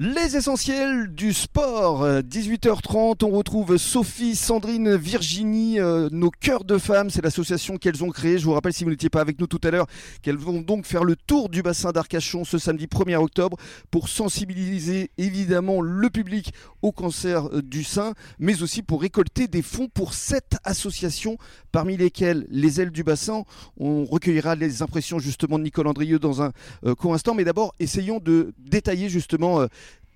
Les 0.00 0.36
essentiels 0.36 1.12
du 1.12 1.32
sport, 1.32 2.06
18h30, 2.06 3.24
on 3.24 3.30
retrouve 3.30 3.78
Sophie, 3.78 4.36
Sandrine, 4.36 4.94
Virginie, 4.94 5.80
euh, 5.80 6.08
nos 6.12 6.30
cœurs 6.30 6.62
de 6.62 6.78
femmes, 6.78 7.10
c'est 7.10 7.20
l'association 7.20 7.78
qu'elles 7.78 8.04
ont 8.04 8.10
créée. 8.10 8.38
Je 8.38 8.44
vous 8.44 8.52
rappelle, 8.52 8.72
si 8.72 8.84
vous 8.84 8.90
n'étiez 8.90 9.10
pas 9.10 9.20
avec 9.20 9.40
nous 9.40 9.48
tout 9.48 9.60
à 9.64 9.72
l'heure, 9.72 9.88
qu'elles 10.22 10.36
vont 10.36 10.60
donc 10.60 10.86
faire 10.86 11.02
le 11.02 11.16
tour 11.16 11.48
du 11.48 11.62
bassin 11.62 11.90
d'Arcachon 11.90 12.44
ce 12.44 12.58
samedi 12.58 12.86
1er 12.86 13.16
octobre 13.16 13.56
pour 13.90 14.08
sensibiliser 14.08 15.10
évidemment 15.18 15.80
le 15.80 16.08
public 16.10 16.52
au 16.80 16.92
cancer 16.92 17.48
euh, 17.48 17.60
du 17.60 17.82
sein, 17.82 18.14
mais 18.38 18.62
aussi 18.62 18.82
pour 18.82 19.02
récolter 19.02 19.48
des 19.48 19.62
fonds 19.62 19.88
pour 19.88 20.14
sept 20.14 20.58
associations, 20.62 21.38
parmi 21.72 21.96
lesquelles 21.96 22.46
les 22.50 22.80
ailes 22.80 22.92
du 22.92 23.02
bassin. 23.02 23.42
On 23.78 24.04
recueillera 24.04 24.54
les 24.54 24.80
impressions 24.80 25.18
justement 25.18 25.58
de 25.58 25.64
Nicole 25.64 25.88
Andrieux 25.88 26.20
dans 26.20 26.40
un 26.40 26.52
euh, 26.86 26.94
court 26.94 27.14
instant, 27.14 27.34
mais 27.34 27.42
d'abord 27.42 27.74
essayons 27.80 28.20
de 28.20 28.54
détailler 28.60 29.08
justement 29.08 29.66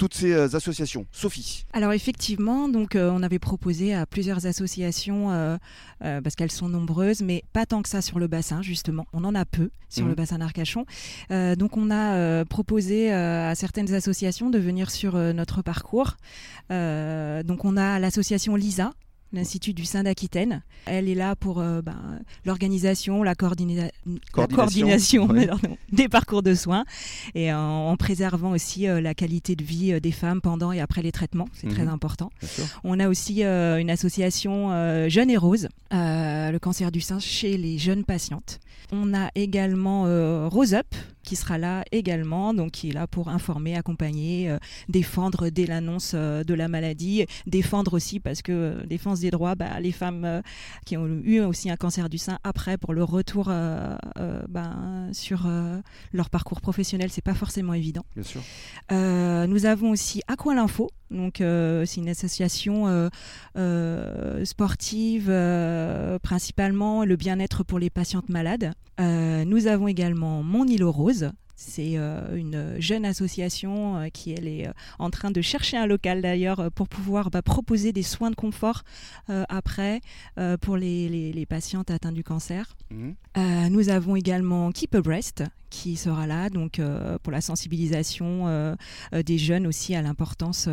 toutes 0.02 0.14
ces 0.14 0.32
euh, 0.32 0.48
associations. 0.56 1.06
Sophie. 1.12 1.64
Alors 1.72 1.92
effectivement, 1.92 2.68
donc 2.68 2.96
euh, 2.96 3.08
on 3.12 3.22
avait 3.22 3.38
proposé 3.38 3.94
à 3.94 4.04
plusieurs 4.04 4.46
associations 4.46 5.30
euh, 5.30 5.56
parce 6.00 6.34
qu'elles 6.34 6.50
sont 6.50 6.68
nombreuses, 6.68 7.22
mais 7.22 7.44
pas 7.52 7.66
tant 7.66 7.82
que 7.82 7.88
ça 7.88 8.02
sur 8.02 8.18
le 8.18 8.26
bassin 8.26 8.62
justement. 8.62 9.06
On 9.12 9.22
en 9.22 9.32
a 9.36 9.44
peu 9.44 9.70
sur 9.88 10.04
le 10.06 10.10
mhm. 10.10 10.16
bassin 10.16 10.38
d'Arcachon. 10.38 10.86
donc 11.30 11.76
on 11.76 11.90
a 11.92 12.44
proposé 12.46 13.12
à 13.12 13.54
certaines 13.54 13.94
associations 13.94 14.50
de 14.50 14.58
venir 14.58 14.90
sur 14.90 15.14
notre 15.16 15.62
parcours. 15.62 16.16
donc 16.70 17.64
on 17.64 17.76
a 17.76 18.00
l'association 18.00 18.56
Lisa 18.56 18.92
l'Institut 19.32 19.72
du 19.72 19.84
sein 19.84 20.02
d'Aquitaine. 20.02 20.62
Elle 20.86 21.08
est 21.08 21.14
là 21.14 21.36
pour 21.36 21.60
euh, 21.60 21.80
ben, 21.82 22.20
l'organisation, 22.44 23.22
la, 23.22 23.34
coordination, 23.34 23.92
des 25.92 26.08
parcours 26.08 26.42
de 26.42 26.54
soins 26.54 26.84
et 27.34 27.52
en, 27.52 27.96
préservant 27.96 28.50
aussi 28.52 28.88
euh, 28.88 29.00
la 29.00 29.14
qualité 29.14 29.56
de 29.56 29.64
vie 29.64 29.92
euh, 29.92 30.00
des 30.00 30.12
femmes 30.12 30.40
pendant 30.40 30.72
et 30.72 30.80
après 30.80 31.02
les 31.02 31.12
traitements. 31.12 31.48
C'est 31.52 31.68
très 31.68 31.84
mhm. 31.84 31.92
important. 31.92 32.30
On 32.84 32.98
a 33.00 33.08
aussi 33.08 33.42
une 33.42 33.90
association 33.90 35.08
Jeunes 35.08 35.30
et 35.30 35.36
Roses, 35.36 35.68
le 35.90 36.58
cancer 36.58 36.90
du 36.90 37.00
sein 37.00 37.18
chez 37.18 37.56
les 37.56 37.78
jeunes 37.78 38.04
patientes. 38.04 38.60
On 38.92 39.14
a 39.14 39.30
également 39.34 40.02
Rose 40.48 40.74
Up, 40.74 40.86
qui 41.22 41.36
sera 41.36 41.58
là 41.58 41.84
également, 41.92 42.54
donc 42.54 42.72
qui 42.72 42.90
est 42.90 42.92
là 42.92 43.06
pour 43.06 43.28
informer, 43.28 43.76
accompagner, 43.76 44.50
euh, 44.50 44.58
défendre 44.88 45.48
dès 45.48 45.66
l'annonce 45.66 46.12
euh, 46.14 46.44
de 46.44 46.54
la 46.54 46.68
maladie, 46.68 47.26
défendre 47.46 47.94
aussi 47.94 48.20
parce 48.20 48.42
que 48.42 48.52
euh, 48.52 48.86
défense 48.86 49.20
des 49.20 49.30
droits, 49.30 49.54
bah, 49.54 49.80
les 49.80 49.92
femmes 49.92 50.42
qui 50.84 50.96
ont 50.96 51.06
eu 51.06 51.40
aussi 51.40 51.70
un 51.70 51.76
cancer 51.76 52.08
du 52.08 52.18
sein 52.18 52.38
après 52.44 52.76
pour 52.76 52.92
le 52.94 53.04
retour 53.04 53.46
ben, 53.46 55.08
sur 55.12 55.48
leur 56.12 56.30
parcours 56.30 56.60
professionnel, 56.60 57.10
c'est 57.10 57.24
pas 57.24 57.34
forcément 57.34 57.74
évident. 57.74 58.04
Bien 58.14 58.24
sûr. 58.24 58.40
nous 58.90 59.66
avons 59.66 59.90
aussi 59.90 60.22
Aqua 60.28 60.54
l'Info, 60.54 60.90
donc 61.12 61.36
c'est 61.38 61.96
une 61.96 62.08
association 62.08 63.10
sportive 64.44 65.26
principalement 66.22 67.04
le 67.04 67.16
bien-être 67.16 67.64
pour 67.64 67.78
les 67.78 67.90
patientes 67.90 68.28
malades. 68.28 68.72
nous 68.98 69.66
avons 69.66 69.88
également 69.88 70.42
Mon 70.42 70.66
île 70.66 70.84
Rose 70.84 71.30
c'est 71.62 71.92
euh, 71.96 72.36
une 72.36 72.80
jeune 72.80 73.04
association 73.04 73.96
euh, 73.96 74.08
qui 74.08 74.32
elle 74.32 74.48
est 74.48 74.66
euh, 74.66 74.72
en 74.98 75.10
train 75.10 75.30
de 75.30 75.40
chercher 75.40 75.76
un 75.76 75.86
local 75.86 76.20
d'ailleurs 76.20 76.70
pour 76.72 76.88
pouvoir 76.88 77.30
bah, 77.30 77.42
proposer 77.42 77.92
des 77.92 78.02
soins 78.02 78.30
de 78.30 78.34
confort 78.34 78.82
après 79.48 80.00
pour 80.60 80.76
les, 80.76 81.46
patientes 81.48 81.90
atteintes 81.90 82.14
du 82.14 82.24
cancer. 82.24 82.76
Mmh. 82.90 83.68
nous 83.70 83.88
avons 83.88 84.16
également 84.16 84.70
Keep 84.72 84.94
a 84.94 85.02
Breast 85.02 85.44
qui 85.72 85.96
sera 85.96 86.26
là 86.26 86.50
donc 86.50 86.80
pour 87.22 87.32
la 87.32 87.40
sensibilisation 87.40 88.76
des 89.12 89.38
jeunes 89.38 89.66
aussi 89.66 89.94
à 89.94 90.02
l'importance 90.02 90.68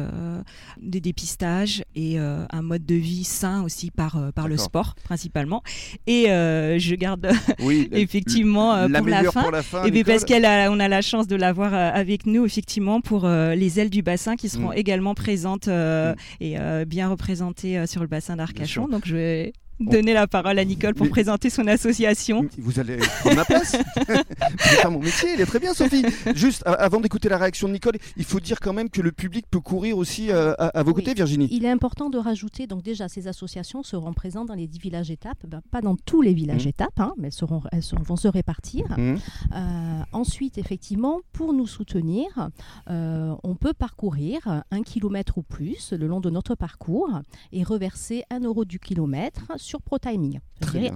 des 0.81 1.01
dépistages 1.01 1.83
et 1.95 2.19
un 2.19 2.61
mode 2.61 2.85
de 2.85 2.95
vie 2.95 3.23
sain 3.23 3.63
aussi 3.63 3.91
par, 3.91 4.31
par 4.33 4.47
le 4.47 4.57
sport 4.57 4.95
principalement. 5.03 5.63
Et 6.05 6.25
je 6.25 6.95
garde 6.95 7.31
effectivement 7.91 8.87
pour, 8.89 9.07
la 9.07 9.23
fin, 9.23 9.41
pour, 9.41 9.51
la 9.51 9.63
fin, 9.63 9.85
et 9.85 10.03
parce 10.03 10.25
qu'elle 10.25 10.45
a, 10.45 10.71
on 10.71 10.79
a 10.79 10.87
la 10.87 11.01
chance 11.01 11.27
de 11.27 11.35
l'avoir 11.35 11.73
euh, 11.73 11.91
avec 11.93 12.25
nous 12.25 12.45
effectivement 12.45 13.01
pour 13.01 13.25
euh, 13.25 13.55
les 13.55 13.79
ailes 13.79 13.89
du 13.89 14.01
bassin 14.01 14.35
qui 14.35 14.49
seront 14.49 14.69
mm. 14.69 14.77
également 14.77 15.15
présentes 15.15 15.67
euh, 15.67 16.13
mm. 16.13 16.43
et 16.43 16.85
bien 16.85 17.09
représentées 17.09 17.85
sur 17.87 18.01
le 18.01 18.07
bassin 18.07 18.35
d'Arcachon. 18.35 18.87
Donc 18.87 19.03
je 19.05 19.15
vais 19.15 19.53
donner 19.79 20.13
la 20.13 20.27
parole 20.27 20.59
à 20.59 20.65
Nicole 20.65 20.93
pour 20.93 21.09
présenter 21.09 21.49
son 21.49 21.67
association. 21.67 22.47
Vous 22.57 22.79
allez 22.79 22.97
prendre 22.97 23.37
ma 23.37 23.45
place 23.45 23.75
faire 24.57 24.91
mon 24.91 24.99
métier, 24.99 25.29
il 25.33 25.41
est 25.41 25.45
très 25.45 25.59
bien 25.59 25.73
Sophie. 25.73 26.03
Juste 26.35 26.63
avant 26.65 26.99
d'écouter 26.99 27.29
la 27.29 27.37
réaction 27.37 27.67
de 27.67 27.73
Nicole, 27.73 27.97
il 28.17 28.23
faut 28.23 28.39
dire 28.39 28.59
quand 28.59 28.73
même 28.73 28.89
que 28.89 29.01
le 29.01 29.11
public 29.11 29.45
peut 29.49 29.59
courir 29.59 29.97
aussi 29.97 30.31
euh, 30.31 30.53
à, 30.57 30.83
vos 30.83 30.93
côtés, 30.93 31.13
Virginie. 31.13 31.47
Il 31.51 31.65
est 31.65 31.69
important 31.69 32.09
de 32.09 32.17
rajouter, 32.17 32.67
donc 32.67 32.83
déjà 32.83 33.07
ces 33.07 33.27
associations 33.27 33.83
seront 33.83 34.13
présentes 34.13 34.47
dans 34.47 34.55
les 34.55 34.67
10 34.67 34.79
villages 34.79 35.11
étapes, 35.11 35.45
ben, 35.47 35.61
pas 35.71 35.81
dans 35.81 35.95
tous 35.95 36.21
les 36.21 36.33
villages 36.33 36.65
mmh. 36.65 36.69
étapes, 36.69 36.99
hein, 36.99 37.13
mais 37.17 37.27
elles, 37.27 37.33
seront, 37.33 37.61
elles 37.71 37.83
vont 38.03 38.15
se 38.15 38.27
répartir. 38.27 38.85
Mmh. 38.97 39.15
Euh, 39.55 40.01
ensuite, 40.11 40.57
effectivement, 40.57 41.19
pour 41.31 41.53
nous 41.53 41.67
soutenir, 41.67 42.49
euh, 42.89 43.35
on 43.43 43.55
peut 43.55 43.73
parcourir 43.73 44.63
un 44.71 44.81
kilomètre 44.81 45.37
ou 45.37 45.43
plus 45.43 45.93
le 45.93 46.07
long 46.07 46.19
de 46.19 46.29
notre 46.29 46.55
parcours 46.55 47.09
et 47.51 47.63
reverser 47.63 48.23
un 48.29 48.41
euro 48.41 48.65
du 48.65 48.79
kilomètre 48.79 49.43
sur 49.57 49.68
ProTiming, 49.77 50.39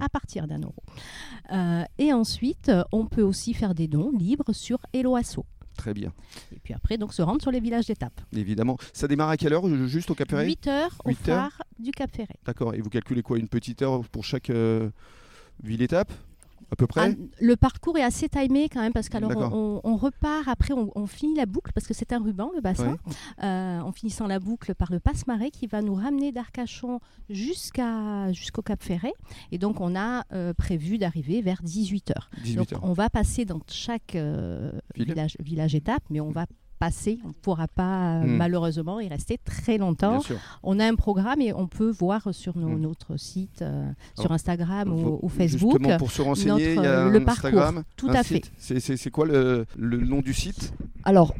à 0.01 0.09
partir 0.09 0.47
d'un 0.47 0.59
euro. 0.59 0.81
Euh, 1.51 1.83
et 1.97 2.13
ensuite, 2.13 2.71
on 2.91 3.05
peut 3.05 3.21
aussi 3.21 3.53
faire 3.53 3.75
des 3.75 3.87
dons 3.87 4.11
libres 4.11 4.53
sur 4.53 4.79
Eloasso. 4.93 5.45
Très 5.77 5.93
bien. 5.93 6.13
Et 6.55 6.59
puis 6.59 6.73
après, 6.73 6.97
donc, 6.97 7.13
se 7.13 7.21
rendre 7.21 7.41
sur 7.41 7.51
les 7.51 7.59
villages 7.59 7.87
d'étape. 7.87 8.21
Évidemment. 8.31 8.77
Ça 8.93 9.07
démarre 9.07 9.29
à 9.29 9.37
quelle 9.37 9.53
heure, 9.53 9.67
juste 9.87 10.09
au 10.11 10.15
Cap 10.15 10.29
Ferré 10.29 10.45
8 10.45 10.67
heures 10.67 11.01
au 11.03 11.11
phare 11.13 11.61
du 11.79 11.91
Cap 11.91 12.11
Ferré. 12.11 12.35
D'accord. 12.45 12.73
Et 12.75 12.81
vous 12.81 12.89
calculez 12.89 13.21
quoi? 13.21 13.37
Une 13.39 13.47
petite 13.47 13.81
heure 13.81 14.07
pour 14.09 14.23
chaque 14.23 14.49
euh, 14.49 14.89
ville-étape 15.63 16.11
à 16.71 16.75
peu 16.75 16.87
près 16.87 17.01
ah, 17.01 17.23
Le 17.39 17.55
parcours 17.55 17.97
est 17.97 18.03
assez 18.03 18.29
timé 18.29 18.69
quand 18.69 18.81
même 18.81 18.93
parce 18.93 19.09
qu'alors 19.09 19.31
on, 19.83 19.95
repart 19.95 20.47
après, 20.47 20.73
on, 20.73 21.07
finit 21.07 21.35
la 21.35 21.45
boucle 21.45 21.71
parce 21.73 21.87
que 21.87 21.93
c'est 21.93 22.13
un 22.13 22.19
ruban 22.19 22.51
le 22.55 22.61
bassin. 22.61 22.97
Euh, 23.43 23.79
en 23.79 23.91
finissant 23.91 24.27
la 24.27 24.39
boucle 24.39 24.73
par 24.75 24.91
le 24.91 24.99
passe-marais 24.99 25.51
qui 25.51 25.67
va 25.67 25.81
nous 25.81 25.95
ramener 25.95 26.31
d'Arcachon 26.31 26.99
jusqu'à 27.29 28.31
jusqu'au 28.31 28.61
Cap 28.61 28.81
Ferret 28.81 29.13
et 29.51 29.57
donc 29.57 29.81
on 29.81 29.95
a 29.95 30.23
euh, 30.33 30.53
prévu 30.53 30.97
d'arriver 30.97 31.41
vers 31.41 31.61
18h. 31.63 32.13
18 32.43 32.75
on 32.81 32.93
va 32.93 33.09
passer 33.09 33.45
dans 33.45 33.59
chaque 33.67 34.15
euh, 34.15 34.71
village, 34.95 35.35
village 35.39 35.75
étape, 35.75 36.03
mais 36.09 36.19
on 36.19 36.31
va 36.31 36.45
on 37.23 37.29
ne 37.29 37.33
pourra 37.33 37.67
pas 37.67 38.17
euh, 38.17 38.23
hmm. 38.23 38.37
malheureusement 38.37 38.99
y 38.99 39.07
rester 39.07 39.37
très 39.43 39.77
longtemps. 39.77 40.21
On 40.63 40.79
a 40.79 40.85
un 40.85 40.95
programme 40.95 41.41
et 41.41 41.53
on 41.53 41.67
peut 41.67 41.89
voir 41.89 42.33
sur 42.33 42.57
hmm. 42.57 42.79
notre 42.79 43.17
site, 43.17 43.61
euh, 43.61 43.85
sur 44.19 44.31
Instagram 44.31 44.91
ou, 44.91 45.29
Facebook, 45.29 45.81
pour 45.97 46.11
se 46.11 46.21
renseigner, 46.21 46.75
notre, 46.75 47.09
le 47.09 47.23
parcours. 47.23 47.83
Tout 47.95 48.09
à 48.09 48.23
fait. 48.23 48.43
C'est 48.59 49.11
quoi 49.11 49.25
le, 49.25 49.65
nom 49.77 50.21
du 50.21 50.33
site? 50.33 50.73
Alors, 51.03 51.33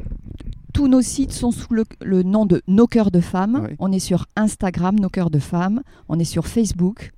tous 0.73 0.87
nos 0.87 1.01
sites 1.01 1.31
sont 1.31 1.51
sous 1.51 1.73
le, 1.73 2.23
nom 2.23 2.45
de 2.45 2.61
Nos 2.67 2.87
Cœurs 2.87 3.11
de 3.11 3.19
Femmes. 3.19 3.69
On 3.79 3.91
est 3.91 3.99
sur 3.99 4.25
Instagram, 4.35 4.99
Nos 4.99 5.09
Cœurs 5.09 5.29
de 5.29 5.39
Femmes. 5.39 5.81
On 6.09 6.19
est 6.19 6.25
sur 6.25 6.47
Facebook 6.47 7.13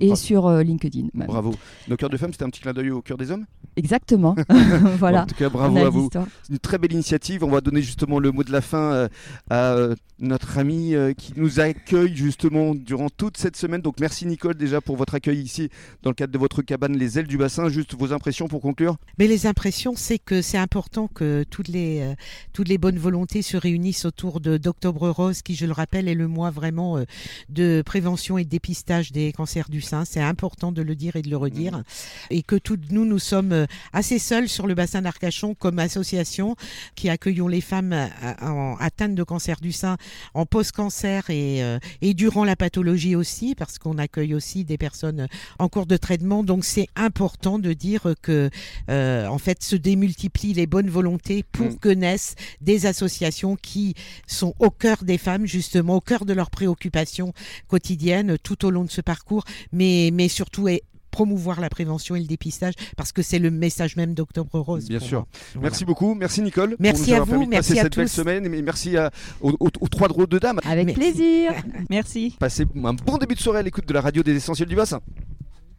et 0.00 0.16
sur 0.16 0.46
euh, 0.46 0.62
LinkedIn. 0.62 1.08
Bravo. 1.14 1.54
Nos 1.88 1.96
cœurs 1.96 2.10
de 2.10 2.16
femmes, 2.16 2.32
c'était 2.32 2.44
un 2.44 2.50
petit 2.50 2.60
clin 2.60 2.72
d'œil 2.72 2.90
au 2.90 3.02
cœur 3.02 3.18
des 3.18 3.30
hommes 3.30 3.46
Exactement. 3.76 4.34
voilà. 4.98 5.22
en 5.22 5.26
tout 5.26 5.34
cas, 5.34 5.48
bravo 5.48 5.78
à 5.78 5.90
vous. 5.90 6.10
C'est 6.12 6.52
une 6.52 6.58
très 6.58 6.78
belle 6.78 6.92
initiative. 6.92 7.44
On 7.44 7.50
va 7.50 7.60
donner 7.60 7.82
justement 7.82 8.18
le 8.18 8.32
mot 8.32 8.42
de 8.42 8.52
la 8.52 8.60
fin 8.60 8.92
euh, 8.92 9.08
à 9.48 9.72
euh, 9.74 9.94
notre 10.18 10.58
ami 10.58 10.94
qui 11.16 11.32
nous 11.36 11.60
accueille 11.60 12.14
justement 12.14 12.74
durant 12.74 13.08
toute 13.08 13.38
cette 13.38 13.56
semaine. 13.56 13.80
Donc 13.80 14.00
merci 14.00 14.26
Nicole 14.26 14.54
déjà 14.54 14.82
pour 14.82 14.96
votre 14.96 15.14
accueil 15.14 15.40
ici 15.40 15.70
dans 16.02 16.10
le 16.10 16.14
cadre 16.14 16.32
de 16.32 16.38
votre 16.38 16.60
cabane 16.60 16.94
Les 16.96 17.18
Ailes 17.18 17.26
du 17.26 17.38
Bassin. 17.38 17.70
Juste 17.70 17.94
vos 17.94 18.12
impressions 18.12 18.46
pour 18.46 18.60
conclure? 18.60 18.96
Mais 19.18 19.26
les 19.26 19.46
impressions, 19.46 19.94
c'est 19.96 20.18
que 20.18 20.42
c'est 20.42 20.58
important 20.58 21.08
que 21.08 21.44
toutes 21.48 21.68
les, 21.68 22.14
toutes 22.52 22.68
les 22.68 22.76
bonnes 22.76 22.98
volontés 22.98 23.40
se 23.40 23.56
réunissent 23.56 24.04
autour 24.04 24.40
d'Octobre 24.40 25.08
Rose, 25.08 25.40
qui, 25.40 25.54
je 25.54 25.64
le 25.64 25.72
rappelle, 25.72 26.06
est 26.06 26.14
le 26.14 26.28
mois 26.28 26.50
vraiment 26.50 27.02
de 27.48 27.82
prévention 27.86 28.36
et 28.36 28.44
de 28.44 28.50
dépistage 28.50 29.12
des 29.12 29.32
cancers 29.32 29.70
du 29.70 29.80
sein. 29.90 30.04
C'est 30.04 30.20
important 30.20 30.72
de 30.72 30.82
le 30.82 30.94
dire 30.94 31.16
et 31.16 31.22
de 31.22 31.30
le 31.30 31.36
redire. 31.36 31.78
Mmh. 31.78 31.84
Et 32.30 32.42
que 32.42 32.56
nous, 32.90 33.04
nous 33.04 33.18
sommes 33.18 33.52
euh, 33.52 33.66
assez 33.92 34.18
seuls 34.18 34.48
sur 34.48 34.66
le 34.66 34.74
bassin 34.74 35.02
d'Arcachon 35.02 35.54
comme 35.54 35.78
association 35.78 36.56
qui 36.94 37.08
accueillons 37.08 37.48
les 37.48 37.60
femmes 37.60 37.92
euh, 37.92 38.08
en 38.42 38.76
atteintes 38.78 39.14
de 39.14 39.22
cancer 39.22 39.60
du 39.60 39.72
sein 39.72 39.96
en 40.34 40.46
post-cancer 40.46 41.30
et, 41.30 41.62
euh, 41.62 41.78
et 42.00 42.14
durant 42.14 42.44
la 42.44 42.56
pathologie 42.56 43.16
aussi, 43.16 43.54
parce 43.54 43.78
qu'on 43.78 43.98
accueille 43.98 44.34
aussi 44.34 44.64
des 44.64 44.78
personnes 44.78 45.26
en 45.58 45.68
cours 45.68 45.86
de 45.86 45.96
traitement. 45.96 46.42
Donc 46.44 46.64
c'est 46.64 46.88
important 46.96 47.58
de 47.58 47.72
dire 47.72 48.14
que 48.22 48.50
en 48.88 49.38
fait 49.38 49.62
se 49.62 49.76
démultiplient 49.76 50.54
les 50.54 50.66
bonnes 50.66 50.90
volontés 50.90 51.42
pour 51.42 51.66
mmh. 51.66 51.78
que 51.78 51.88
naissent 51.88 52.34
des 52.60 52.86
associations 52.86 53.56
qui 53.56 53.94
sont 54.26 54.54
au 54.58 54.70
cœur 54.70 55.04
des 55.04 55.18
femmes, 55.18 55.46
justement 55.46 55.96
au 55.96 56.00
cœur 56.00 56.24
de 56.24 56.32
leurs 56.32 56.50
préoccupations 56.50 57.32
quotidiennes 57.68 58.36
tout 58.42 58.64
au 58.64 58.70
long 58.70 58.84
de 58.84 58.90
ce 58.90 59.00
parcours, 59.00 59.44
mais, 59.80 60.10
mais 60.12 60.28
surtout 60.28 60.68
promouvoir 61.10 61.60
la 61.60 61.68
prévention 61.68 62.14
et 62.14 62.20
le 62.20 62.26
dépistage 62.26 62.74
parce 62.96 63.12
que 63.12 63.22
c'est 63.22 63.38
le 63.38 63.50
message 63.50 63.96
même 63.96 64.14
d'Octobre 64.14 64.60
Rose. 64.60 64.86
Bien 64.88 65.00
sûr. 65.00 65.26
Merci 65.60 65.84
beaucoup. 65.84 66.14
Merci 66.14 66.42
Nicole. 66.42 66.76
Merci 66.78 67.14
à 67.14 67.22
vous. 67.22 67.46
Merci 67.46 67.78
à 67.78 67.84
cette 67.84 67.96
belle 67.96 68.08
semaine. 68.08 68.44
Et 68.52 68.62
merci 68.62 68.96
aux, 69.40 69.88
trois 69.90 70.08
drôles 70.08 70.28
de 70.28 70.38
dames. 70.38 70.60
Avec 70.64 70.94
plaisir. 70.94 71.52
merci. 71.90 72.36
Passez 72.38 72.64
un 72.84 72.94
bon 72.94 73.16
début 73.18 73.34
de 73.34 73.40
soirée 73.40 73.60
à 73.60 73.62
l'écoute 73.62 73.86
de 73.88 73.94
la 73.94 74.02
radio 74.02 74.22
des 74.22 74.36
essentiels 74.36 74.68
du 74.68 74.76
bassin. 74.76 75.00